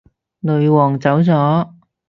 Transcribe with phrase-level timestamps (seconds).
[0.41, 1.69] 女皇走咗